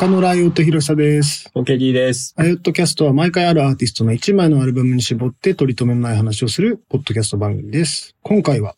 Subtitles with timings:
[0.00, 1.50] 中野ライオット広さです。
[1.54, 2.32] OKD です。
[2.38, 8.16] ライオットキャストは毎回あるアーティストの1枚のアルバムに絞って取り留めのない話をするポッドキャスト番組です。
[8.22, 8.76] 今回は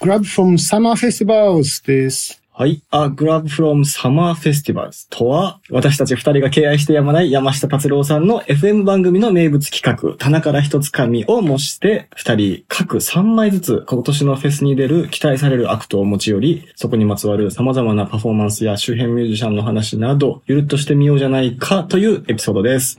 [0.00, 2.41] Grab from Summer Festivals です。
[2.54, 2.82] はい。
[2.90, 22.98] A Grab from Summer Festivals とは、私たち二人が敬愛してやまない山下達郎さんの FM 番組の名物企画、棚からひとつかみを模して、二人各3枚ずつ今年のフェスに出る期待されるアクトを持ち寄り、そこにまつわる様々なパフォーマンスや周辺ミュージシャンの話など、ゆるっとしてみようじゃないかというエピソードです。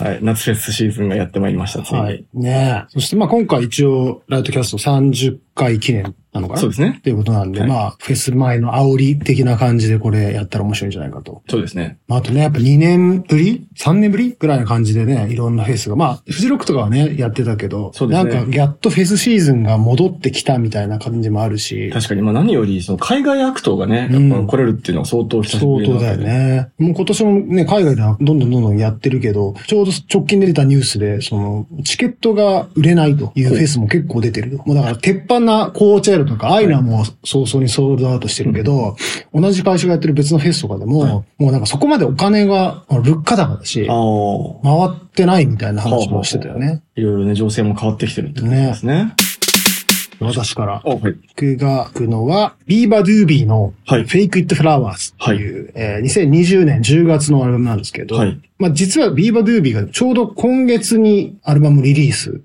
[0.00, 0.18] はい。
[0.22, 2.00] 夏フェスシーズンがやってまいりました、ついに。
[2.00, 2.24] はい。
[2.32, 2.90] ねえ。
[2.90, 6.60] そしてまあ今回一応ライオットキャスト30回記念なのかな？
[6.60, 6.96] そうですね。
[6.98, 11.42] っていうことなんで、はいまあフェス前の煽り的な感じでこれやったら面白いんじゃないかと。
[11.48, 11.98] そうですね。
[12.08, 26.16] まあ、あとね、やっぱ2年ぶり ?3 年ぶりぐらいな感じでね、いろんなフェスが、まあ、フジロックとかはね、やってたけど、そうですねなんか、やっとフェスシーズンが戻ってきたみたいな感じもあるし、確かに、まあ何より、その海外アクトがね、うんやっぱ来れるっていうのは相当久しぶ相当だよ。
[26.18, 26.70] ね。
[26.78, 34.58] もう今年もね、海外ではどんどんどんどんやってるけど、ちょうど直近で出たニュースで、その、チケットが売れないというフェスも結構出てる。
[34.64, 38.96] もうだから、鉄板なコーチェラとか、アイナも早々にソールドアウトしてるけど、
[39.34, 43.86] 同じ会社がやってる別のフェスとかでも、もうなんかそこまでお金が、物価高だし。
[43.86, 43.94] 回
[44.88, 46.82] ってないみたいな話もしてたよね。
[46.96, 49.14] いろいろね、情勢も変わってきてるってことですね。
[50.20, 50.82] 私から。
[50.84, 51.00] あ、はい。
[51.00, 62.42] 僕が行くのは、ビーバードゥービーのはい Fake It Flowers っていう、えー2020年10月のアルバムなんですけど、はいまあ実はビーバードゥービーがちょうど今月にアルバムリリース、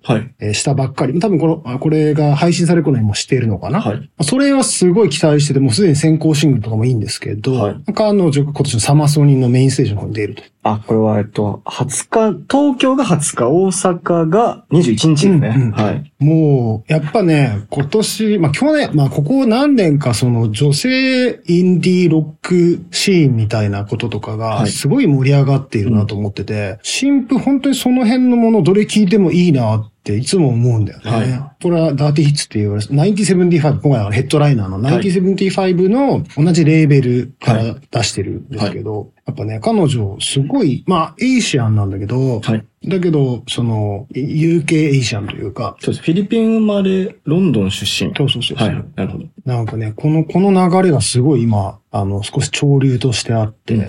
[0.53, 1.19] したばっかり。
[1.19, 3.81] 多分この、あこれが配信される頃にもしているのかな。
[3.81, 10.43] はいまあそれはすごい期待してて、もうすでに先行シングルとかもいいんですけど、はい彼女が今年のサマソニーのメインステージの方に出ると。
[10.63, 15.53] あ、これは、えっと、20日、東京が20日、大阪が21日ですね。
[15.55, 16.13] うんうんはい。
[16.19, 31.11] もう、やっぱね、今年、まあ去年、まあここ何年かその女性インディーロックシーンみたいなこととかがはいすごい盛り上がっているなと思ってて、新婦本当にその辺のものどれ聞いてもいいなっていつも思うんだよね。
[31.11, 42.65] はいこれはダーティヒッツって言われる、1975、今回はヘッドライナーの1975の同じレーベルから出してるんですけど、やっぱね、彼女すごい、まあエイシアンなんだけど、はい。
[42.87, 46.03] だけど、その、UK エイシャンというか、そうです。
[46.05, 48.13] フィリピン生まれ、ロンドン出身。
[48.15, 48.57] そうそうそう。
[48.57, 48.85] はい。
[48.95, 49.25] なるほど。
[49.45, 53.83] なんかね、この、この流れがすごい今、あの、少し潮流としてあって、うんう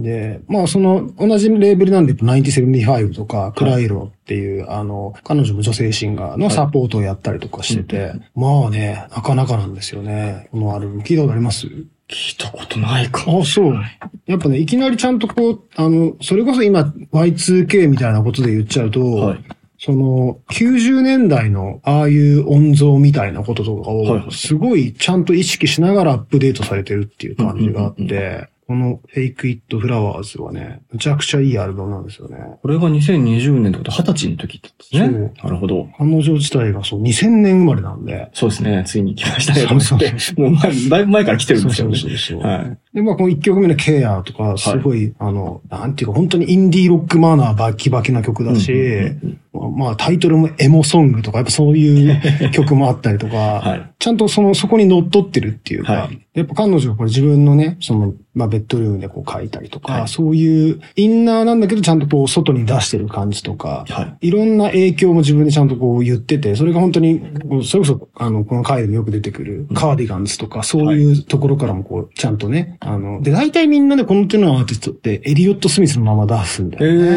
[0.00, 10.48] んで、まあその、同じレーベルなんで、1975とか、クライロっていう、あの、彼女も女性シンガーのサポートをやったりとかしてて、まあね、なかなかなんですよね。
[10.50, 11.02] このアルバム。
[11.02, 11.68] 聞いたことあります？
[12.08, 13.40] 聞いたことないかも。
[13.40, 13.74] あ、そう。
[14.26, 19.44] やっぱね、いきなりちゃんとこう、あの、それこそ今、Y2K みたいなことで言っちゃうと、はい。
[19.78, 32.38] その、90年代のああいう音像みたいなこととかを、いすごいちゃんと意識しながらアップデートされてるっていう感じがあって、この Fake It Flowers はね、むちゃくちゃいいアルバムなんですよね。
[32.62, 35.32] これが2020年ってことは20歳の時ってことですね。
[35.42, 35.88] なるほど。
[35.98, 38.30] 彼女自体がそう2000年生まれなんで。
[38.32, 38.84] そうですね。
[38.86, 39.66] ついに来ましたね。
[39.66, 41.96] とそう思ってそうそもう前、だいぶ前から来てるんですよね。
[41.96, 42.78] そうそうそうはい。
[42.94, 52.10] で、まあ、この1曲目のケアとか、すごい、あの、なんていうか、本当にインディーロックマナーバキバキな曲だし、うんうんまあ、タイトルもエモソングとか、やっぱそうい
[52.48, 64.28] う曲もあったりとか、 はいちゃんとその、そこに乗っ取ってるっていうか、はいやっぱ彼女はこれ自分のね、その、まあ、ベッドルームでこう書いたりとか、はいそういうインナーなんだけど、ちゃんとこう、外に出してる感じとか、はい。
[64.28, 67.20] いろんな影響も自分でちゃんとこう言ってて、それが本当に、
[67.64, 77.08] それこそ、あの、この回でもよく出てくるカーディガンズとか、そういうところからもこう、ちゃんとね、あの、で、大体みんなでこの手のアーティストって、エリオット・スミスのまま出すんだえよね。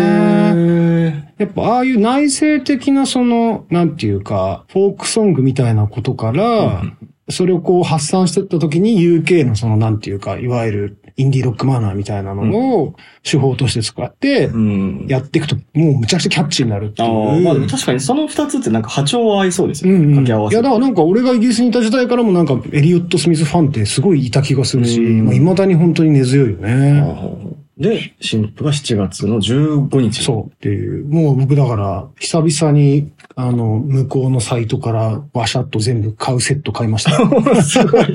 [1.38, 1.42] ー。
[1.42, 6.84] やっぱ、ああいう内省的な、その、なんていうか、フォークソングみたいなことから、
[7.30, 12.44] それをこう発散してった時に UK のその、なんていうか、いわゆるインディーロックマナーみたいなの
[12.80, 15.06] を手法として使ってう、ん。
[15.08, 17.38] やっていくと、もうむちゃくちゃキャッチーになるってあいう。
[17.38, 19.98] あ、まあでも確かにその二つってなんか波長は合いそうですよね。
[19.98, 20.56] うんうん、掛け合わせ。
[20.56, 27.02] いや、だからなんか俺がイギリスにいた時代からもなんかエリオット・スミスファンってすごいいた気がするし、うんまあ、未だに本当に根強いよあね。
[27.02, 30.24] ーで、新婦が7月の15日。
[30.24, 31.06] そうっていう。
[31.06, 37.22] もう僕だから、久々に、あの、向こうのサイトからワシャッと全部買うセット買いました。
[37.22, 37.62] う。
[37.62, 38.06] すごい。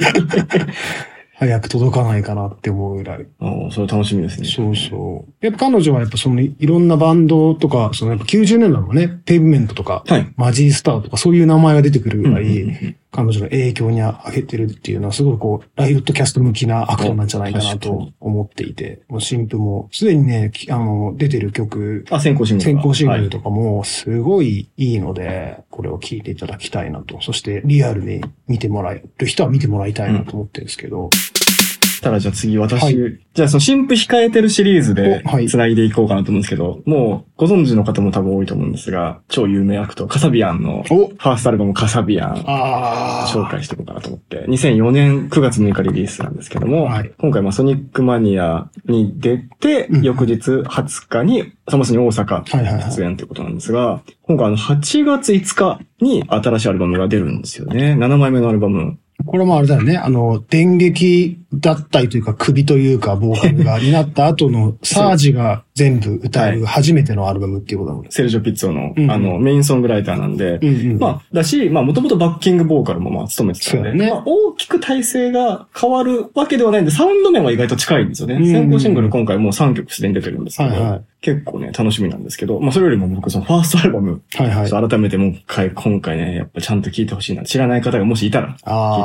[1.43, 3.27] 早く届かないかなって思うぐらい。
[3.41, 4.47] ああ、それ楽しみですね。
[4.47, 5.45] そうそう。
[5.45, 10.33] やっぱ彼女はやっぱそのいろんなバンドとか、そのやっぱ90年代もね、ペイブメントとか、はい。
[10.37, 22.81] マジースターとかそういう名前が出てくるぐらい、うんうんうん彼女の影響に挙げてるっていうのはすごいこう、ライオットキャスト向きなアクトなんじゃないかなと思っていて、もう新譜もすでにね、きあの、出てる曲、あ、先行シングルが。
[22.81, 27.21] 先行シングルはいとかもすごいいいので、これを聴いていただきたいなと。
[27.21, 31.11] そしてリアルに見てもらえる人は見てもらいたいなと思ってるんですけど、
[32.03, 42.35] したらじゃあ次私、はいじゃあその新婦控えてるシリーズで繋いでいこうかなと思うんですけど、もうご存知の方も多分多いと思うんですが、超有名アクト、カサビアンのフおァーストアルバムカサビアン。
[43.33, 44.45] 紹介していこうかなと思って。
[44.49, 57.95] 2004年9月6日リリースなんですけども、はい今回まあソニックマニアに出て、うん翌日20日にサマソニ大阪はいはいはい出演ということなんですが、今回あの8月5日に新しいアルバムが出るんですよね。
[57.95, 58.99] 7枚目のアルバム。
[59.27, 59.97] これもあれだよね。
[59.97, 68.11] あの、電撃脱退というか首というか防犯がになった後のサージが全部歌える初めてのアルバムっていうことだもんね。
[68.11, 70.99] セルジョ・ピッツォの、うんあの、メインソングライターなんで、うんうん。
[70.99, 78.35] まあ、だし、まあ、もともとバッキングボーカルもまあ、務めてたんで、ねまあ、大きく体制が変わるわけではないんで、サウンド面は意外と近いんですよね。
[78.35, 84.89] うん先行シングル今回もう3曲すでに出てるんですけど、はいはい結構ね、楽しみなんですけど、まあ、それよりも僕、そのファーストアルバム、はいはい。
[84.89, 87.45] 改めてもう一回、今回ね、やっぱちゃんと聞いてほしいな。
[87.45, 88.63] 知らない方がもしいたら、聞いて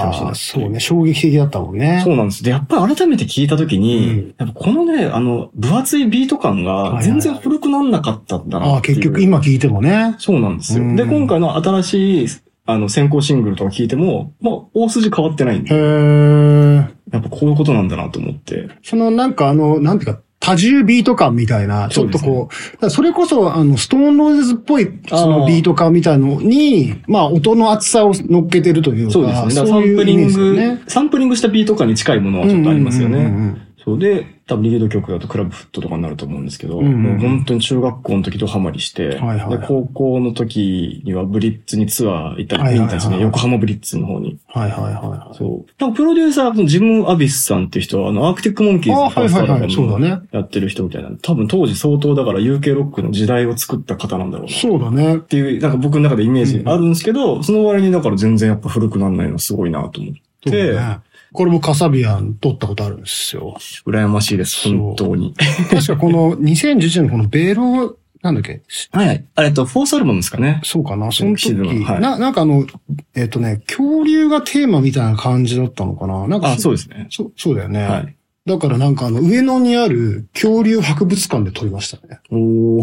[0.08, 0.80] ほしいなああ、そうね。
[0.80, 2.02] 衝撃的だったもんね。
[2.04, 2.44] そうなんです。
[2.44, 8.82] で、やっぱり改めて聞いたときに、うんやっぱこのね、あの、分厚いビート感がはいはい全然古くなんなかったんだなああ。
[8.82, 10.16] 結局今聞いてもね。
[10.20, 10.84] そうなんですよ。
[10.84, 12.28] うんで、今回の新しい、
[12.66, 16.78] あの、先行シングルとか聞いても、まあ、大筋変わってないんへで、ー。
[17.12, 18.68] やっぱこういうことなんだなと思って。
[18.84, 22.50] そのなんかあの、なんていうか、多重ビート感みたいな、ちょっとこ
[22.82, 29.52] う、それこそ、あの、ストーンローズっぽい、そのビート感みたいのに、まあ、音の厚さを乗っけてるというか、そうですね。
[29.54, 30.84] サンプリング、ね。
[30.88, 33.18] サンプリングしたビート感に近いものはちょっとありますよね。
[33.18, 44.38] うんうんうんうんそうで、多分リード曲だとクラブフットとかになると思うんですけど、うんうんもう本当に中学校の時ドハマりして、はいはいで、高校の時にはブリッツにツアー行ったり、はいはいはいインターで横浜ブリッツの方に。
[44.48, 45.38] はいはいはいはい。
[45.38, 45.72] そう。
[45.78, 51.12] 多分プロデューサーのジム・アビスさんっていう人は、あの、アークティック・モンキーズあのファーストアルバムねやってる人みたいな。
[51.22, 54.54] 多分当時相当だから UK ロックの時代を作った方なんだろうな。
[54.54, 55.20] そうだねっ。
[55.22, 61.00] ていう、なんか僕の中でイメージあるんですけど、その割にだから全然やっぱ古くなんないのすごいなと思って、ね。
[61.34, 63.58] これもカサビアン撮ったことあるんですよ。
[63.86, 65.34] 羨ましいです、本当に。
[65.70, 68.64] 確かこの2011年のこのベロ、なんだっけ？
[68.92, 69.26] はいはい。
[69.36, 70.60] あれと、フォースアルバムですかね。
[70.64, 71.12] そうかな？
[71.12, 71.54] その時、
[71.84, 72.66] はいな、なんかあの、
[73.14, 76.28] えっ、とね、恐竜がテーマみたいな感じだったのかな？
[76.28, 77.08] なんかあ、そうですね。
[77.12, 77.84] そう、そうだよね。
[77.84, 78.17] はい。
[78.48, 82.22] だからなんかあの、上野にある恐竜博物館で撮りましたね。
[82.32, 82.82] お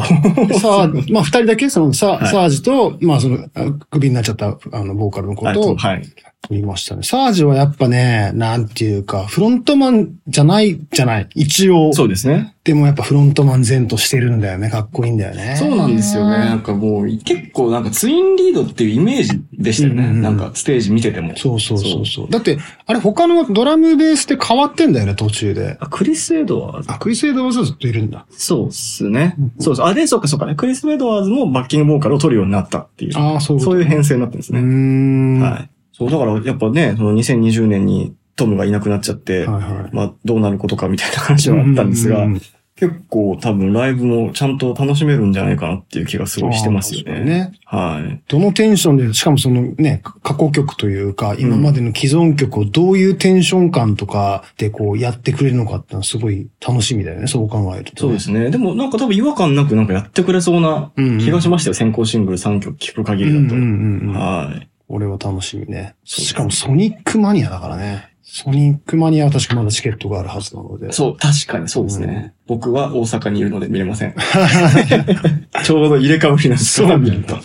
[0.60, 6.02] さあ、まあ二人だけ、そのサ,、はいサージと、まあその、あクビになっちゃった、あの、ボーカルの子とあと、はい。
[6.42, 7.02] 撮りましたね。
[7.02, 11.28] サージはやっぱね、なんていうか、フロントマンじゃない、じゃない。
[11.34, 11.94] 一応。
[11.94, 12.53] そうですね。
[12.64, 14.70] でもやっぱフロントマン前としてるんだよね。
[14.70, 15.54] かっこいいんだよね。
[15.58, 16.38] そうなんですよね。
[16.38, 20.04] なんかもう、結構なんかツインリードっていうイメージでしたよね。
[20.04, 21.36] うんうんうんなんかステージ見てても。
[21.36, 22.30] そうそうそうそう。
[22.30, 22.56] だって、
[22.86, 25.76] あれ他のドラムベースって変わってんだよね、途中で。
[25.78, 28.24] あ、クリス・エドワーズあ、クリスエドワーズはずっといるんだ。
[28.30, 29.52] そうっすねうん。
[29.58, 29.86] そうそう。
[29.86, 30.54] あ、で、そうかそうかね。
[30.54, 33.18] クリス・エドワーズもバッキングボーカルを取るようになったっていう。
[33.18, 34.60] ああ、そうそういう編成になってるんですね。
[34.62, 35.40] ん。
[35.40, 35.70] はい。
[35.92, 39.90] そう、だからやっぱね、その2020年にトムがいなくなっちゃって、はいはい。
[39.92, 42.40] まあどうなることかみたいな話はあったんですがう、ん
[42.76, 47.20] 結構多分ライブもちゃんと楽しめるんじゃないかなっていう気がすごいしてますよね。
[47.20, 47.52] ね。
[47.64, 48.20] はい。
[48.26, 58.50] どのテンションで、しかもそのね、過去曲というか、今までの既存曲をどういうテンション感とかでこうやってくれるのかってのはすごい楽しみだよね、そう考えると、そうですね。
[58.50, 61.74] でもなんか多分違和感なくなんかやってくれそうな気がしましたよ。
[61.74, 63.54] 先行シングル3曲聴く限りだと。
[63.54, 64.14] うんうんうんうん。
[64.14, 64.68] はい。
[64.88, 65.94] 俺は楽しみね。
[66.02, 68.13] しかもソニックマニアだからね。
[68.36, 70.90] ソニックマニアは確かまだチケットがあるはずなので。
[70.90, 72.34] そう、確かにそうですね。
[72.48, 74.14] 僕は大阪にいるので見れません。
[75.62, 77.40] ちょうど入れ替わりなんですそうなんだ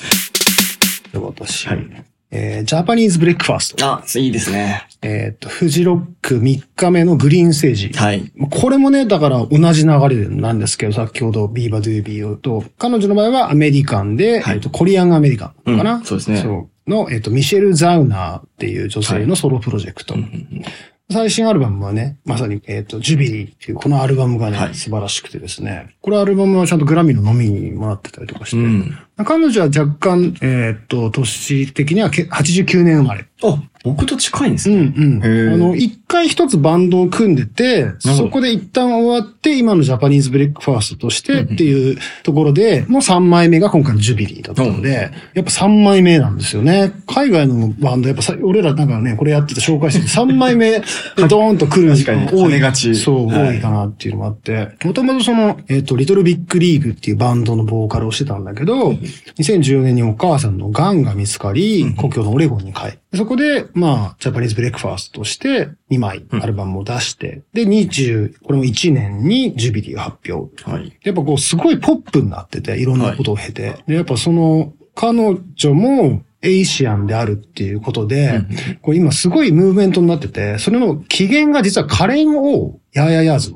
[1.14, 1.88] 私、はい
[2.32, 3.86] えージャパニーズブレックファースト。
[3.86, 4.88] あ、いいですね。
[5.04, 7.90] えっ、と、フジロック3日目のグリーンステージ。
[7.90, 8.32] はい。
[8.50, 16.70] これもね、だから同じ流れなんですけど、先ほどビーバドゥービーと、彼女の場合はアメリカンで、はいえっとコリアンアメリカンかな、うんそうですねそう。
[16.90, 20.16] の、えっ、と、ミシェル・ザウナーっていう女性のソロプロジェクト。
[20.16, 20.30] うんうんう
[20.62, 20.64] ん
[21.12, 25.96] 最新アルバムはね、まさに、えっ、と、ジュビリーっていう、このアルバムがね、はい素晴らしくてですね。
[26.02, 28.58] これアルバムはちゃんとグラミーのノミネもらってたりとかして。
[28.58, 28.96] うん。
[29.18, 33.26] 彼女は若干、えっ、と、年的にはけ89年生まれ。
[33.42, 34.94] あ、僕と近いんですうんね。
[34.96, 35.18] うん。
[35.18, 46.92] へーあの、一回一つバンドを組んでて、そこで一旦終わって、今のジャパニーズブレックファーストとしてっていうところで、もう3枚目が今回のジュビリーだったので、やっぱ3枚目なんですよね。
[47.08, 50.82] 海外のバンド、やっぱさ、俺らなんかね、これやってて紹介してて、3枚目で
[51.30, 52.28] ドーンと来る確かに。
[52.28, 52.60] 多い。
[52.60, 52.96] がち。
[52.96, 53.48] そう、はい。
[53.50, 58.92] 多いかなっていうのもあって、もともとその、えっ、と、リトルビッグリーグっていうバンドのボーカルをしてたんだけど、
[59.38, 70.64] 2014年にお母さんの癌が見つかり、故郷のオレゴンに帰って、そこで、まあ、ジャパニーズブレックファーストとして2枚アルバムを出して、で、20、これも1年にジュビリーが発表。
[70.70, 70.98] はい。
[71.04, 73.78] やっぱこう、すごいポップになってて、いろんなことを経て。
[73.88, 78.48] で、やっぱその、彼女も、 Asian であるっていうことで、うん
[78.82, 83.56] これ今すごいムーブメントになってて、それの起源が実はカレン王ヤーヤヤーズ。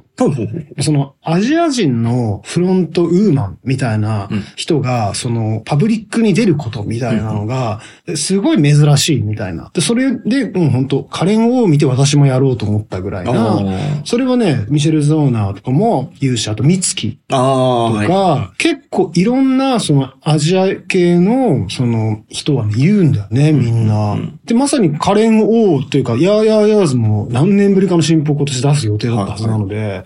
[0.79, 7.81] そのアジア人のフロントウーマンみたいなうん人が、そのパブリックに出ることみたいなのが、
[8.15, 9.71] すごい珍しいみたいな。
[9.73, 13.59] で、それで、うん、本当カレン王を見て私もやろうと思ったぐらいな。
[14.05, 18.07] それはね、ミシェル・ゾーナーとかも言うし、あと、ミツキとはい。
[18.07, 24.13] か、結構いろんな、その、アジア系の、その、人はね、言うんだよね、みんな。
[24.13, 30.05] うんで、まさにカレン王というか、ヤーヤーヤーズも何年ぶりかの新譜を今年出す予定だったはずなので、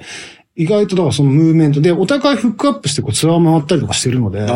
[0.58, 4.48] 意外とだからそのムーブメントで、お互いフックアップしてこうツアー回ったりとかしてるので。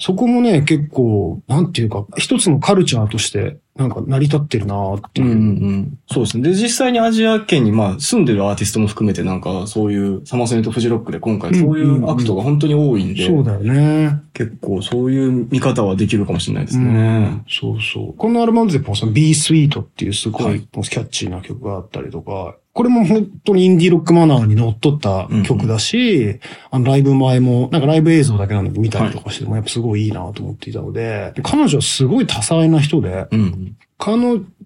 [0.00, 5.26] そこもね、結構、なんていうか、一つのカルチャーとして、なんか成り立ってるなっていう。
[5.26, 5.98] うんうんうん。
[6.10, 6.48] そうですね。
[6.48, 14.22] で、実際にアジア圏に、まあ、住んでるアーティストも含めて、なんか、そういう、サマソニとフジロックで今回、そういうアクトが本当に多いんで、そうだよね。
[14.32, 17.44] 結構そういう見方はできるかもしれないですうねん。
[17.46, 18.14] そうそう。
[18.14, 26.38] このアルバムでもその Be Sweet っていうすごはいいキャッチーな曲があったりとか、これも本当にインディーロックマナーにのっとった曲だし、
[26.70, 33.76] あのライブ前も、なんかライブ映像だけなんだけど見たりとかしてもやっぱすごいいいなと思っていたので、で彼女はすごい多彩な人で、うん。
[33.98, 34.16] 彼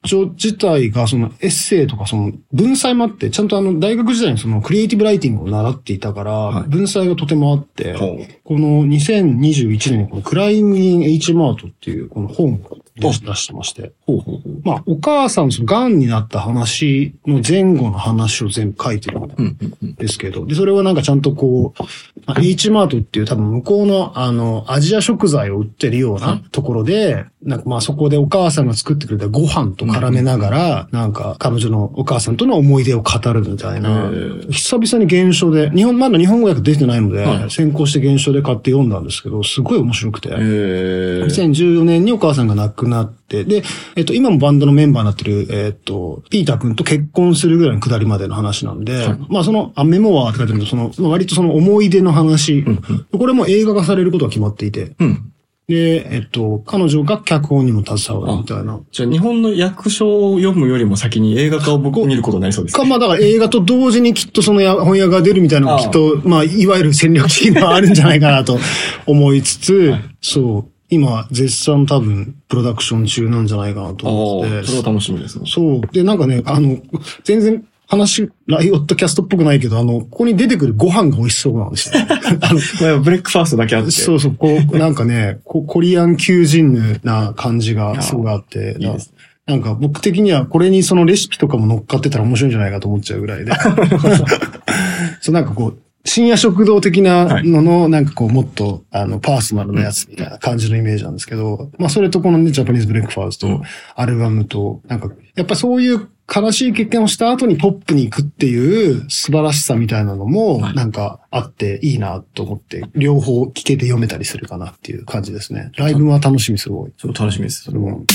[0.03, 8.27] 女自体がそのエッセイとかその文才もあって、ちゃんとあの大学時代にそのクリエイティブライティングを習っていたから、はい文才がとてもあって、ほう。
[8.45, 13.93] この2021年にこのクライムイン H マートっていうこの本を出してまして。
[14.07, 14.61] ほうほうほう。
[14.65, 19.57] まあ、お母さん、その癌になった話の前後の話を全部書いてるん。
[19.97, 21.83] ですけど、で、それはなんかちゃんとこう、
[22.27, 34.11] まあ H マートっていう多分向こうのあの、アジア食材を売ってるようはないところで、なんかまあそこでお母さんが作ってくれたご飯と絡めながら、なんか彼女のお母さんとの思い出を語るみたいな、
[34.51, 37.51] 久々に原書で、日本、まだ日本語訳出てないので、はい。
[37.51, 40.31] 先行して原書で買って読んだんですけど、すごい面白くて。
[40.33, 40.33] え。
[40.33, 41.25] ー。
[41.27, 43.63] 2014年にお母さんが亡くなって、で、
[43.97, 49.19] えっと、今もバンドのメンバーになってる、えっと、ピーター君と結婚するぐらいのくだりまでの話なんで、はい。
[49.29, 52.83] まあその、あ、メモワーって書いてあるけど、その、まあ割とその思い出の話、うん。
[53.19, 55.30] これも映画化されることが決まっていて、うん。
[55.71, 58.81] で、えっと、彼女が脚本にも携わるみたいな。
[58.91, 62.91] じゃあ日本の役所を読むよりも先に映画化を僕見ることになりそうですか、ね。
[62.91, 68.59] まあだから映画と同時にきっとそのや翻訳が出るみたいなのきっと、まあいわゆる戦略的にはあるんじゃないかなと
[69.07, 75.45] 思いつつ、 はいそう、今絶賛多分プロダクション中なんじゃないかなとあ思ってあ、それは楽しみですね。
[75.47, 75.81] そう。
[75.93, 76.79] で、なんかね、あの、
[77.23, 82.01] 全然話、ライオットキャストっぽくないけど、あの、ここに出てくるご飯が美味しそうなんですよ。
[82.41, 83.91] あのまあブレックファーストだけあって。
[83.91, 89.13] そうそう、こう、 なんかね、こ Korean cuisine な感じがすごいあって、いいです
[89.47, 93.51] なんか僕的にはこれにそのレシピとかも乗っかってたら面白いんじゃないかと思っちゃうぐらいで。
[95.21, 103.63] そうなんかこう、深夜食堂的なのの、なんかこう、もっと、あの、パーソナルなやつみたいな感じのイメージなんですけど、まあ、それとこのね、ジャパニーズブレックファースト、うん
[103.97, 115.73] アルバムと、なんか、やっぱそういう悲しい経験をした後にポップに行くっていう素晴らしさみたいなのも、はいなんかあっていいなと思って、両方聞けて読めたりするかなっていう感じですね。
[115.77, 116.93] ライブは楽しみすごい。
[116.97, 117.65] ちょっと楽しみです。
[117.65, 118.07] それはうん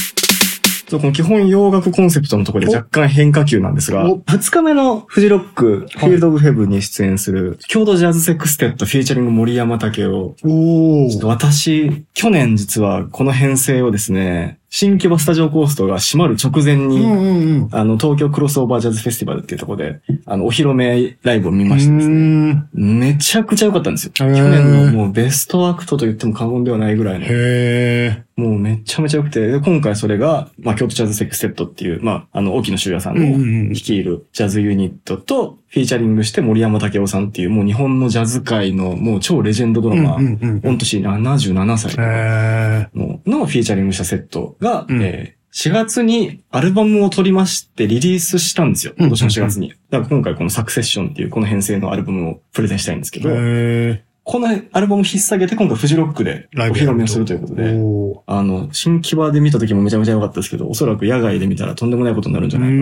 [0.87, 10.35] そうこの基本洋楽コンセプトのところで若干変化球なんですが、お2日目のフジロック、フィールドオブヘブンに出演する、京都ジャズセクステットフィーチャリング森山威男。
[10.43, 11.29] おちょっとー。
[11.29, 17.69] 私、去年実はこの編成をですね、新木場スタジオコーストが閉まる直前に、うんうんうん。
[17.71, 22.67] あの、東京クロスオーバージャズフェスティバルっていうところで、あの、お披露目ライブを見ましてですね、ね。
[22.73, 24.11] めちゃくちゃ良かったんですよ。
[24.11, 39.95] 去年のもうベストアクトと言っても過言ではないぐらいのへもうめちゃめちゃ良くて、で今回それが、まあ、京都ジャズセクステットっていう、まあ、あの、沖野修也さんうんうんうんの率いるジャズユニットと、フィーチャリングして森山威男さんっていう、もう日本のジャズ界のもう超レジェンドドー。
[39.95, 40.59] ラマー、うんうんうん。
[40.61, 48.93] 御年77歳へののフィーチャリングしたセットが、うんえー4月にアルバムを取りましてリリースしたんですよ。
[48.99, 49.69] 今年の4月に。
[49.89, 53.23] だから今回このサクセッションっていうこの編成のアルバムをプレゼンしたいんですけー。
[53.23, 57.55] ど、へこのアルバムを引っ提げて今回フジロックでおライブ披露目をするということー。
[57.55, 58.19] で。
[58.27, 62.75] あの、新木場で見た時もめちゃめちゃ良かったですけど、おそらく野外で見たらとんでもないことになるんじゃないか。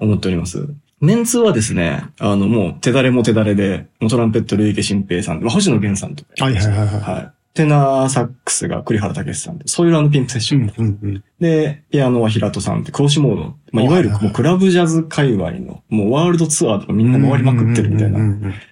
[0.00, 0.66] と思っております。
[1.00, 6.44] メンツはですね、あの、もう手だれも手だれで、もうトランペット、ルイケ新平さん、まあ星野源さんとか。
[6.44, 6.86] はいはいはいはい。
[7.00, 7.32] はい。
[7.58, 10.72] テナーサックスが栗原武さんで、ソイルピンクセッション。
[10.78, 11.24] うんうんうん。
[11.40, 13.56] で、ピアノは平戸さんって、クシモード。
[13.72, 18.20] まあ、いわゆるもうクラブジャズ界隈の、もうワールドツアーとかみんな回りまくってるみたいな。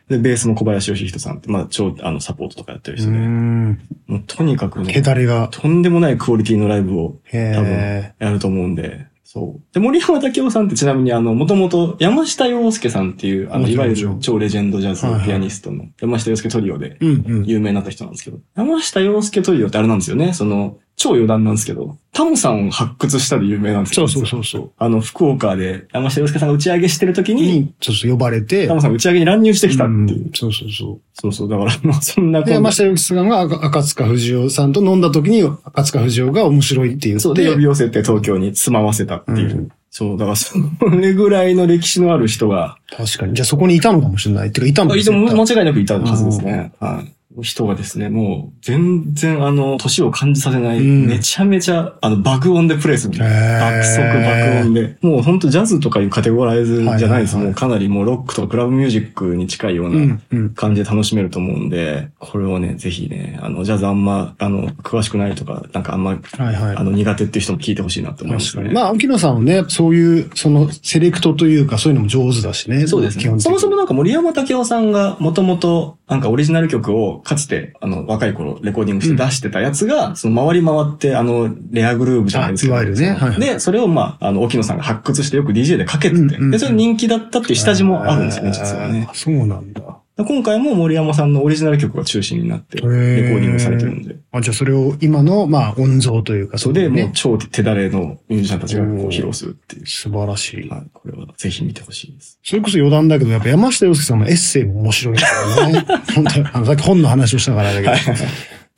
[0.08, 3.18] で、ベースの小林義人さんって、まあ、超、あの、サポートとかやってる人で。
[3.18, 3.74] も
[4.18, 5.48] うとにかくね手、だれが。
[5.50, 9.74] とんでもないクオリティのライブをへやると思うんで、そう。
[9.74, 16.96] で、森山武夫さんってちなみにあの、もともと山下洋介さんっていう、あの、いわゆる超レジェンドジャズはいはいピアニストの山下洋介トリオで。
[17.00, 24.08] 有名になった人なんですけど、山下洋介トリオってあれなんですよね、その、超余談なんですけど、タモさんを発掘したで有名なんですよ。
[24.08, 24.72] そうそうそうそう。
[24.78, 29.98] あの、福岡で山下洋介さんが打ち上げしてる時に、に、そうそう呼ばれて、タモさんが打ち上げに乱入してきたっていう。
[29.98, 31.00] うんそうそうそう。
[31.12, 39.56] そうそう、だから、まあそんなで、山下由紀さんが赤赤塚不二夫さんと飲んだ時に、赤塚不二夫が面白いって言って、そうで、呼び寄せて東京に住まわせたっていう。
[39.56, 40.54] うんそう、だからそ
[41.00, 43.32] れぐらいの歴史のある人が、確かに。
[43.32, 44.48] じゃあそこにいたのかもしれない。
[44.48, 46.72] っていうか、いたのあいても絶対間違いなくいたはずですね。
[46.80, 47.15] はい。
[47.42, 53.60] 人がですね、もう、全然あの、年を感じさせない、うんめちゃめちゃ、あの、爆音でプレイするみたいな。
[53.72, 54.96] 爆速爆音で。
[55.02, 57.36] もう本当ジャズとかいうカテゴライズじゃないです。
[57.36, 60.06] もうかなりもうロックとかクラブミュージックに近いようう。
[60.06, 60.18] な。
[60.54, 66.76] 感じで楽しめると思うんで、これをね、ぜひね、あの、ジャズあんま、あの、詳しくないとか、なんかあんま、はいはい。
[66.76, 68.70] あの、苦手っていう人も聞いてほしいなと思いますね。
[68.72, 72.86] まあ、沖野さんはね、そういう、その、セレクトというか、そういうのも上手だしね。
[72.86, 73.24] そうですね。
[73.38, 82.76] そもそもなんか森山武夫さんがもともとなんかオリジナル曲をかつてあの若い頃レコーディングして出してたやつが、その回り回ってあのレアグルーヴじゃないですけど。
[82.76, 89.14] あいわゆるねはいはいで、それをまあ、あの、沖野さんが発掘してよく DJ でかけてて、うんうんうんで、それ人気だったっていう下地もあるんですよね、実はねあ。
[89.14, 89.82] そうなんだ。
[90.24, 94.16] 今回も森山さんのオリジナル曲が中心になって、レコへーーディングされてるんで。
[94.32, 97.10] あ、じゃあそれを今の、まあ、音像というか、それでもうね。
[97.12, 99.86] 超手だれのミュージシャンたちがこう披露するっていう。
[99.86, 100.68] 素晴らしい。
[100.70, 102.40] はい、これはぜひ見てほしいです。
[102.42, 105.86] それこそ余談だけど、やっぱ山下洋介さんのエッセイも面白いからね。
[106.14, 108.16] 本当にあの、さっき本の話をしたからだけど。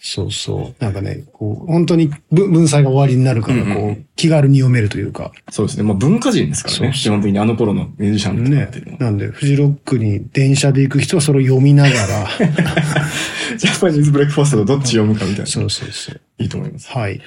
[0.00, 0.83] そうそう。
[0.83, 5.33] なんかね、こう、本当に文文才が終わりになるから、うんうんこう、気軽に読めるというか。
[5.50, 5.83] そうですね。
[5.83, 6.78] まあ文化人ですからね。
[6.78, 8.99] そうそう基本的にあの頃のミュージシャンっていうのは。。
[9.00, 12.28] なんで、フジロックに電車で行く人はそれを読みながら、
[13.59, 15.47] ジャパニーズブレックファーストとどっち読むかみたいな。
[15.47, 16.21] そうそうそう。
[16.38, 16.88] いいと思います。
[16.90, 17.21] はい。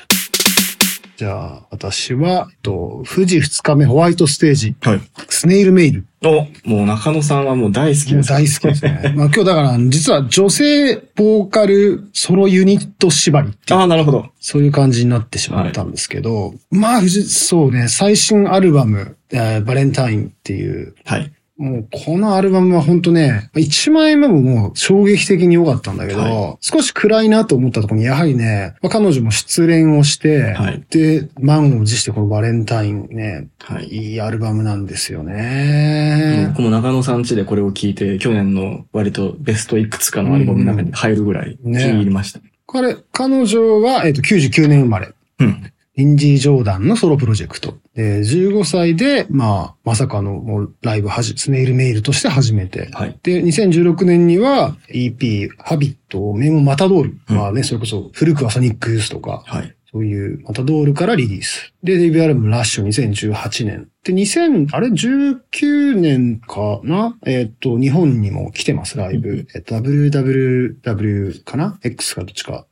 [1.21, 5.01] じゃあ、私は、えっと、フジ二日目ホワイトステージ、はい。
[5.29, 6.07] スネイルメイル。
[6.25, 8.15] おもう中野さんはもう大好きです。
[8.15, 9.13] もう大好きですね。
[9.15, 14.31] まあ今日だから、実は女性ボーカルソロユニット縛りっていうああ、なるほど。
[14.39, 21.31] そういう感じになってしまったんですけど、まあ、フジそうね、最新アルバム、えーバレンタインっていう、はい。
[21.61, 33.85] もうこのアルバムは本当ね、1枚目ももう衝撃的に良かったんだけど、は少し暗いなと思ったところに、やはりね、まあ、彼女も失恋をして、はいで、満を持してこのバレンタインね、はい。
[33.89, 36.47] いいアルバムなんですよね。
[36.49, 42.39] 僕も中野さん家でこれを聞いて、去年の割とベストいくつかのアルバムの中に入るぐらい気に入りました。
[42.65, 45.13] これ、彼女は、えっ、と、99年生まれ。
[45.39, 45.71] うん。
[45.97, 47.75] リンジー・ジョーダンのソロプロジェクト。
[47.95, 52.89] で、15歳で、まあ、まさかのもうライブはじ、スネイルメイルとして始めて。
[52.93, 53.19] はい。
[53.21, 57.17] で、2016年には EP、ハビット、メモマタドール。
[57.29, 59.75] うんまあね、それこそ古くはソニックユースとか、はい。
[59.93, 61.73] そういうマタドールからリリース。
[61.83, 63.89] で、デビューアルバムラッシュ2018年。
[64.05, 67.17] で、2000、あれ ?19 年かな？
[67.25, 69.45] えっ、と、日本にも来てます、ライブ。
[69.53, 72.65] えっと、WWW かな ?X かどっちか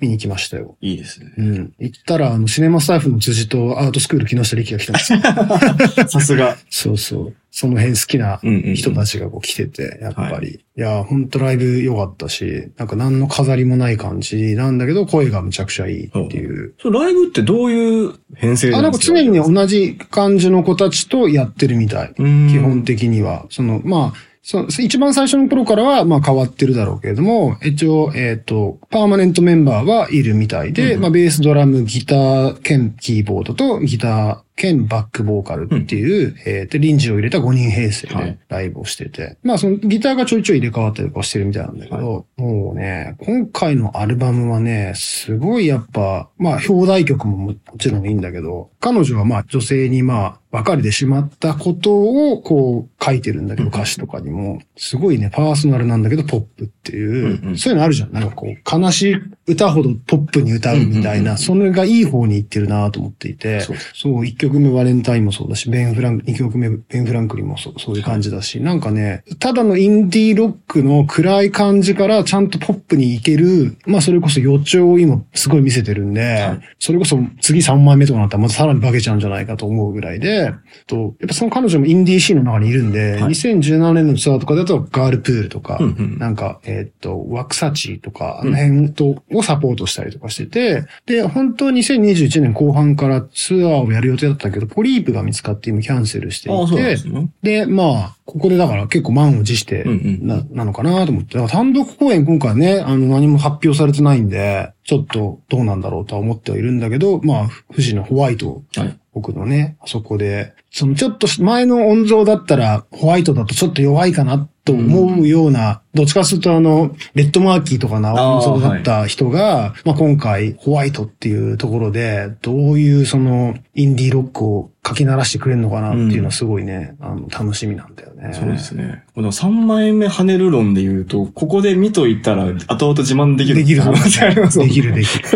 [0.00, 0.76] 見に来ましたよ。
[0.82, 1.32] いいですね。
[1.38, 1.72] うん。
[1.78, 5.14] 行ったら、あの、シネマスタッフの辻とアートスクール木下力が来てます。
[6.06, 6.58] さすが。
[6.68, 7.34] そうそう。
[7.50, 10.60] その辺好きなうんうんうん人たちがこう来てて、やっぱり。
[10.76, 16.74] い、や、ほんとライブ良かったし、なんか何の飾りもない感じなんだけど、声がむちゃくちゃいいっていう。
[16.80, 22.14] それライブってどういう編成あ、なんか常にね、同じ感じの子たちとやってるみたい。
[22.18, 23.46] うん基本的には。
[23.50, 38.24] その、まあ、そ一番最初の頃からは、まあ変わってるだろうけれども、一応、えっ、と、パーマネントメンバーはいるみたいで、うんまあベース、ドラム、ギター兼キーボードとギター兼バックボーカルっていう、えーで、臨時を入れた5人編成はい。
[38.32, 51.94] でライブをしてて、まあそのギターがちょいちょい入れ替わったりとかしてるみたいなんだけど、もうね、今回のアルバムはね、すごいやっぱ、まあ表題曲ももちろんいいんだけど、彼女はまあ女性にまあ別れてしまったこと
[52.32, 58.12] をこう書いてるんだけど歌詞とかにも、すごいね、パーソナルなんだけどポップっていう、そういうのあるじゃん。
[58.12, 76.60] なんかこう、悲しい歌ほどポップに歌うみたいな、それがいい方に行ってるなと思っていて、そうそう、一曲目バレンタインもそうだし、ベン・フランク、二曲目ベン・フランクリンもそうそういう感じだし、なんかね、ただのインディーロックの暗い感じからちゃんとポップに行ける、まあそれこそ予兆を今すごい見せてるんで、はい。
[76.78, 80.37] それこそ次3枚目とかなったらまたさらに化けちゃうんじゃないかと思うぐらいで、
[80.86, 97.30] とやっぱその彼女もインディーシーンの中にいるんで、はい2017年のツアーとかだとガールプールとか、うんうんなんか、えーっと、ワクサチとか、あの辺と、をサポートしたりとかしてて、で、本当は2021年後半からツアーをやる予定だったけど、ポリープが見つかって今キャンセルしていて、すね。
[97.42, 101.38] で、まあ、ここでだから結構満を持してうんうんな、なのかなと思って。
[101.46, 108.98] 単独公演今回ね、あの何も発表されてないんで、ちょっとどうなんだろうとは思ってはいるんだけど、まあ、富士のホワイトはい。
[109.18, 128.32] 僕のね、あそこで、そのちょっと前の音像だったら、ホワイトだとちょっと弱いかなと思うような、どっちかするとあの、レッドマーキーとかな音像だった人が、まあ今回、ホワイトっていうところで、どういうその、インディーロックを書き鳴らしてくれるのかなっていうのはすごいね、あの、楽しみなんだよね。
[128.32, 129.04] そうですね。
[129.14, 133.56] この3枚目跳ねる論で言うと、ここで見といたら後々自慢できる。
[133.56, 135.28] できるできるできる。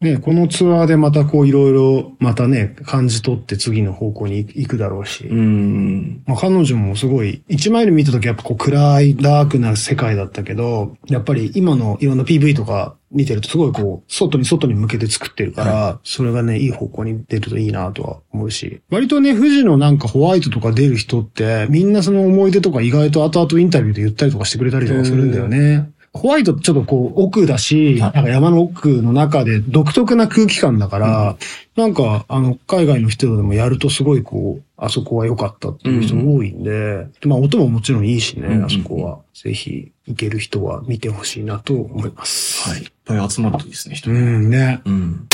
[0.00, 5.26] ね、 このツアーでまたこういろいろまたね、感じ取って次の方向に行くだろうし。
[5.26, 6.22] うん。
[6.26, 18.80] まあ、彼女もすごい、一枚目見た時やっぱこう暗いダークな世界だったけど、やっぱり今のいろんな PV とか見てるとすごいこう、外に外に向けて作ってるから、それがね、いい方向に出るといいなとは思うし。
[18.88, 25.90] 割とね、富士のなんかホワイトとか出る人って、みんなその思い出とか意外と後々インタビューで言ったりとかしてくれたりとかするんだよね。
[26.18, 31.36] ホワイトってちょっとこう奥だし、なんか山の奥の中で独特な空気感だから、
[31.76, 39.20] なんかあの海外の人でもやるとすごいこう、あそこは良かったっていう人多いんで、まあ音ももちろんいいしね、うんあそこは。
[39.32, 42.68] ぜひ行ける人は見てほしいなと思います。
[42.68, 42.82] はい。
[42.82, 44.20] いっぱい集まるといいですね、人うね。
[44.20, 44.80] んね。
[44.84, 45.28] うん。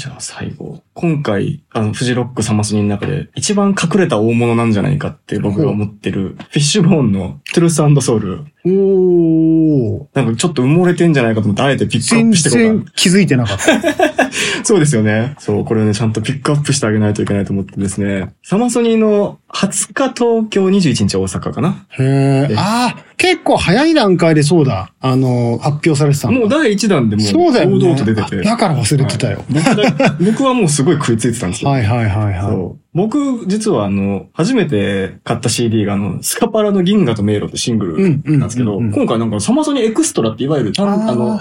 [0.00, 0.82] じゃあ最後。
[0.94, 8.44] 今回、あの、フジロックサマスニの中で一番隠れた大物なんじゃないかって僕が思ってる、フィッシュボーンのトゥルースソウル。
[8.64, 10.06] おー。
[10.14, 14.30] なんかちょっと埋もれてんじゃないかと思って、あえてピックアッ全プしていこう然気づいてなかった。
[14.64, 15.34] そうですよね。
[15.38, 18.30] そう、これをね、ちゃんとピックアップしてあげないといけないと思ってですね。
[18.42, 21.86] サマソニの20日東京21日大阪かな。
[21.90, 22.54] へえ。
[22.56, 24.92] ああ、結構早い段階でそうだ。
[25.00, 27.78] あの、発表されてたのもう第1弾でもう、そうだよね。
[27.78, 28.42] 堂々と出てて。
[28.42, 29.44] だから忘れてたよ。
[29.48, 31.70] 僕だ僕はもうすごい食いついてたんですよ。
[31.70, 32.79] はいはいはいはい。
[32.92, 41.40] 僕、実はあの、初めて買った CD があの、スカパラの銀河と迷路ってシングルなんですけど、今回なんかサマソニエクストラっていわゆる単あの。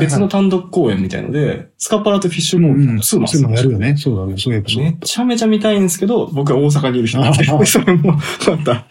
[0.00, 3.00] 別の単独公演みたいので、スカパラとフィッシュボーンうんうん。
[3.00, 3.96] ツーマンそういうのやるよね。
[3.98, 4.38] そうだね。
[4.38, 8.86] そういえばめっちゃめちゃ見たいんですけど、僕は大阪にいる人なんで、それも、また。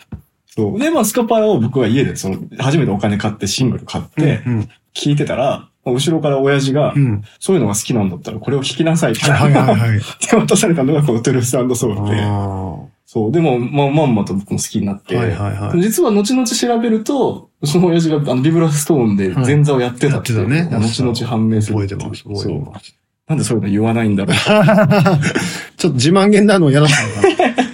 [0.56, 0.80] そう。
[0.80, 4.41] で、まあ、スカパラを僕は家で、その、初めてお金買ってシングル買って、
[4.94, 7.06] 聞いてたら、後ろから親父が、うん。
[7.06, 7.24] うん。
[7.39, 10.02] そういうのが好きなんだったら、これを聞きなさいって、はいはい。
[10.28, 13.32] 手渡されたのがこのトゥルースソウルで、あそう。
[13.32, 22.24] でも、まあ、まんまと僕も好きになって、はいはいはい実は後々調べると、その親父があのビブラストーンで前座をやってたってはいね後々判明する覚えてます。
[22.24, 22.95] 覚えてます。
[23.28, 24.36] なんでそういうの言わないんだろう。
[25.78, 27.64] ちょっと自慢げなの嫌だったのか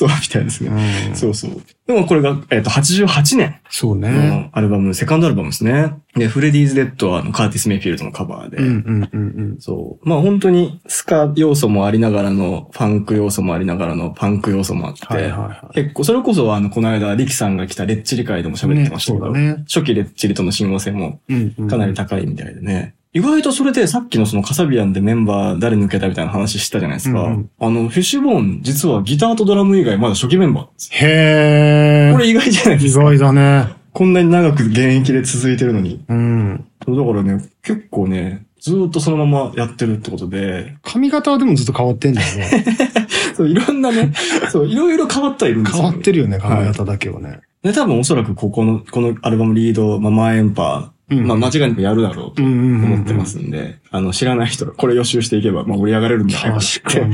[0.00, 0.70] そう、みたいですね。
[0.70, 0.76] な。
[0.76, 1.50] うんそうそう。
[1.86, 4.10] でもこれが、えっ、と、88年そうね。
[4.10, 5.92] のアルバム、セカンドアルバムですね。
[6.14, 8.64] で、フレディーズ・デッドはあのカーティス・メイフィールドのカバーで、うん
[9.12, 10.08] うんうんそう。
[10.08, 21.68] まあ本当にスカ要素もありながらの、ファンク要素もありながらの、パンク要素もあって、はいはいはい結構、それこそあの、この間、リキさんが来たレッチリ会でも喋ってましたけど、ねね初期レッチリとの親和性もうんうん。
[21.68, 22.94] かなり高いみたいでね。
[23.12, 27.22] 意外とそれでさっきのそのカサビアンでメンバー誰抜けたみたいな話したじゃないですか。
[27.22, 31.08] うんうんあの、フィッシュボーン実はギターとドラム以外まだ初期メンバーなんですよ。
[31.08, 32.12] へー。
[32.12, 33.02] これ意外じゃないですか。
[33.02, 33.74] 意外だね。
[33.92, 36.04] こんなに長く現役で続いてるのに。
[36.08, 36.64] うん。
[36.78, 42.64] だからね、結構ね、ずーっとそのままやってるってことで、髪型はでもずっと変わってんだよね。
[43.34, 44.12] そう、いろんなね、
[44.50, 45.82] そう、いろいろ変わってはいるんですよ。
[45.82, 47.40] 変わってるよね、髪型だけはね。
[47.62, 57.06] で、多分おそらくここの、このアルバムリード、まあ、マーエンパー、うんまあ、間違いなくやるだろうと思ってますんで、あの、知らない人がこれ予習していけば、まあ、盛り上がれるんじゃないかって。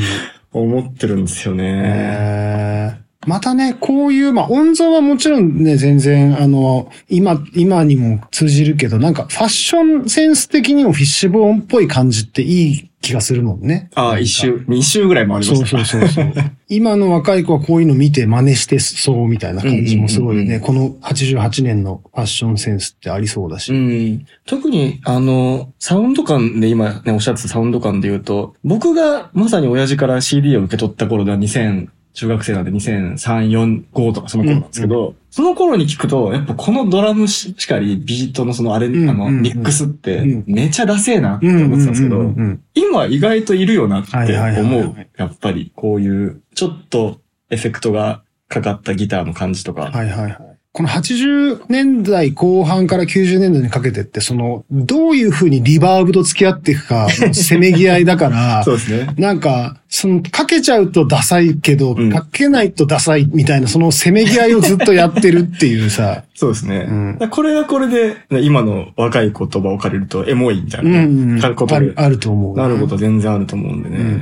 [0.52, 1.82] 思ってるんですよね。
[1.84, 13.90] えーまたね、こういう、まあ、音像はもちろんね、全然、あの、今、今にも通じるけど、なんか、ファッションセンス的にもフィッシュボーンっぽい感じっていい気がするもんね。
[13.94, 15.66] ああ、一周、二周ぐらいもありました。
[15.66, 16.32] そうそうそう。
[16.68, 20.42] 今の若い子はこういうの見て真似してそうみたいな感じもすごいね。
[20.42, 23.72] うんうんうんこの88年のファッションセンスってありそうだし。
[23.72, 24.26] うん。
[24.46, 45.08] 特に、あの、サウンド感で今ね、おっしゃってたサウンド感で言うと、僕がまさに親父から CD を受け取った頃では2000、中学生なんで2003、4、5とかその頃なんですけど、その頃に聞くと、やっぱこのドラムししかり、ビートのそのあれ、うんあの、うんミックスってうん、めちゃダセえなってうん思ってたんですけど、うんうんうん今意外といるよなってはいはいはい思はいう。
[45.18, 49.90] やっぱり、こういう、ちょっとエフェクトがかかったギターの感じとか。
[49.90, 50.38] はいはいはい。
[50.76, 59.06] この80年代後半から90年代にかけてって、その、どういう風にリバーブと付き合っていくか、 せめぎ合いだから、そうですね。
[59.16, 66.86] なんか、その、かけちゃうとダサいけど、うんかけないとダサいみたいな、そのせめぎ合いをずっとやってるっていうさ、 そうですね。
[66.88, 72.56] うんこれはこれで、今の若い言葉を借りると、エモいみたいうんな、うんうん、ことである、あると思う。
[72.56, 73.96] なること全然あると思うんでね。
[73.96, 74.20] うんうんうんう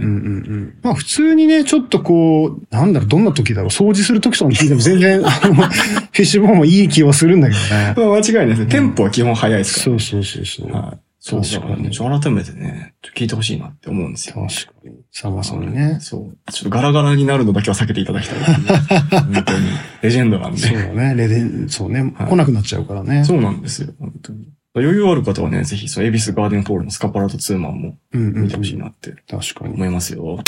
[0.57, 0.74] ん。
[0.83, 7.94] まあ普通にね、ちょっとこう、なんだろう、どんな時だろう、掃除する時とかに聞いても全然、あの、 フィッシュボーンもいい気はするんだけどね。
[7.96, 8.66] まあ間違いないですね。
[8.66, 10.70] テンポは基本早いですかそうそうそうそう。
[10.70, 10.81] ら。
[10.81, 11.03] はい。
[11.26, 14.46] そう、だからね、改めてね、聞いてほしいなって思うんですよ。
[14.46, 14.92] 確かに。
[15.10, 15.96] サマソニね。
[16.02, 16.52] そう。
[16.52, 18.38] ちょっとガラガラになるのだけは避けていただきたい。
[19.08, 19.66] 本当に。
[20.02, 20.58] レジェンドなんで。
[20.58, 21.14] そうだね。
[21.14, 22.12] レデン、そうね。
[22.14, 23.24] はい来なくなっちゃうからね。
[23.24, 24.50] そうなんですよ、本当に。
[24.74, 27.96] 余裕ある方はね、ぜひ、そう、エビスガーデンホールのスカパラとツーマンも。
[28.12, 29.72] 見てほしいなって確かに。
[29.72, 30.40] 思いますよ。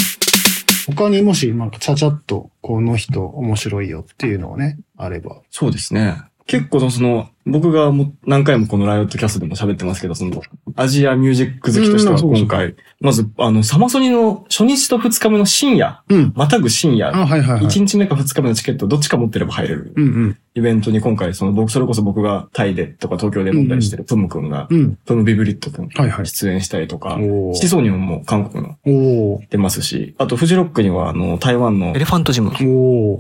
[0.89, 5.41] 他にもし、なんかちゃちゃっと、この人面白いよっていうのがね、あれば。
[5.49, 6.17] そうですね。
[6.47, 10.43] 結構その、僕がもう何回もこのライオットキャストでも喋ってますけど、その、
[10.75, 16.33] アジアミュージック好きとしては今回、まず、あの、サマソニの初日と2日目の深夜、うん。
[16.35, 17.65] またぐ深夜、あ、はいはいはい。
[17.67, 19.95] 1日目か2日目のチケットどっちか持ってれば入れる。
[20.57, 24.97] イベントに今回、その僕、それこそ僕がタイでとか東京で飲んだりしてるプム君が、うん。
[25.05, 26.27] プムビブリット君はいはい。
[26.27, 27.17] 出演したりとか、
[27.55, 28.77] セソニョンも韓国の
[29.51, 32.51] 出ますし、あとフジロックにはあの、台湾のエレファントジム。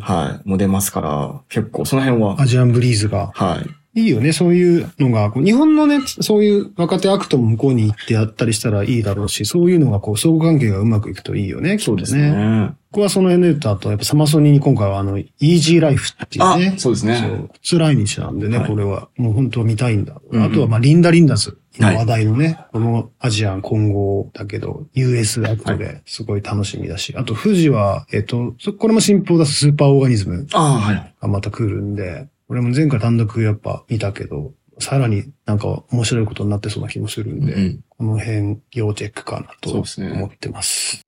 [0.00, 3.30] はい、も出ますから、結構その辺は、 Asian breeze が。
[3.34, 3.85] はい。
[3.96, 5.30] いいよね、そういうのが。
[5.30, 12.74] こう日本のね、そういう若手アクトも向こうに行ってやったりしたらいいだろうし、そういうのがこう、相互関係がうまくいくといいよね、そうですね。
[12.92, 17.16] ここはその N とあと、やっぱサマソニに今回はあの、イージーライフっていうあね。、そうですね。
[17.16, 17.50] そう。
[17.62, 19.08] 初来日なんでね、はいこれは。
[19.16, 20.20] もう本当は見たいんだ。
[20.30, 21.58] うんうんあとはまあ、リンダ・リンダズ。
[21.78, 27.14] 今はい話題のね、このアジアン混合だけど、US アクトですごい楽しみだし。
[27.16, 31.14] あと、富士は、えっと、そこれも新報出すスーパーオーガニズムああ、はい。
[31.20, 41.02] がまた来るんで、俺も前回単独やっぱ見たけど、さらになんか面白いことになってそうな気もするんで、うんこの辺要チェックかなと思ってます。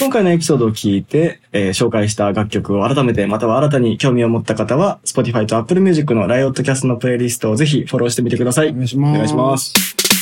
[0.00, 8.70] 今回のエピソードを聞いて、えー紹介した楽曲を改めて、または新たに興味を持った方は、Spotify と Apple Music のライオットキャストのプレイリストをぜひフォローしてみてください。
[8.70, 9.14] お願いします。
[9.14, 10.17] お願いします。